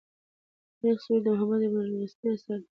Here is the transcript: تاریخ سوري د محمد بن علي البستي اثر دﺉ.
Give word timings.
تاریخ 0.77 0.97
سوري 1.03 1.19
د 1.23 1.27
محمد 1.33 1.61
بن 1.71 1.79
علي 1.85 1.95
البستي 1.99 2.25
اثر 2.33 2.59
دﺉ. 2.61 2.67